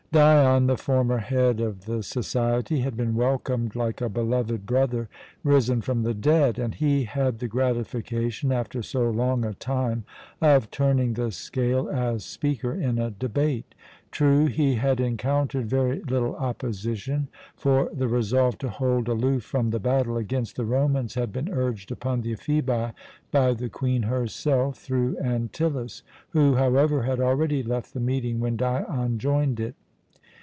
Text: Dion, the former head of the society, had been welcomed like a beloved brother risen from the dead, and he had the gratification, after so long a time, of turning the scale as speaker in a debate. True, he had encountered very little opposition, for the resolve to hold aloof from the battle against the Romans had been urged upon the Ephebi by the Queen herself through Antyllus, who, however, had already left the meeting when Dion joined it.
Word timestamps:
Dion, 0.13 0.67
the 0.67 0.75
former 0.75 1.19
head 1.19 1.61
of 1.61 1.85
the 1.85 2.03
society, 2.03 2.81
had 2.81 2.97
been 2.97 3.15
welcomed 3.15 3.77
like 3.77 4.01
a 4.01 4.09
beloved 4.09 4.65
brother 4.65 5.07
risen 5.41 5.79
from 5.79 6.03
the 6.03 6.13
dead, 6.13 6.59
and 6.59 6.75
he 6.75 7.05
had 7.05 7.39
the 7.39 7.47
gratification, 7.47 8.51
after 8.51 8.81
so 8.83 9.09
long 9.09 9.45
a 9.45 9.53
time, 9.53 10.03
of 10.41 10.69
turning 10.69 11.13
the 11.13 11.31
scale 11.31 11.89
as 11.89 12.25
speaker 12.25 12.73
in 12.73 12.99
a 12.99 13.11
debate. 13.11 13.73
True, 14.11 14.47
he 14.47 14.75
had 14.75 14.99
encountered 14.99 15.67
very 15.69 16.01
little 16.01 16.35
opposition, 16.35 17.29
for 17.55 17.87
the 17.93 18.09
resolve 18.09 18.57
to 18.57 18.69
hold 18.69 19.07
aloof 19.07 19.43
from 19.45 19.69
the 19.69 19.79
battle 19.79 20.17
against 20.17 20.57
the 20.57 20.65
Romans 20.65 21.15
had 21.15 21.31
been 21.31 21.47
urged 21.53 21.89
upon 21.89 22.19
the 22.19 22.33
Ephebi 22.33 22.91
by 23.31 23.53
the 23.53 23.69
Queen 23.69 24.03
herself 24.03 24.77
through 24.77 25.17
Antyllus, 25.19 26.03
who, 26.31 26.55
however, 26.55 27.03
had 27.03 27.21
already 27.21 27.63
left 27.63 27.93
the 27.93 28.01
meeting 28.01 28.41
when 28.41 28.57
Dion 28.57 29.17
joined 29.17 29.61
it. 29.61 29.75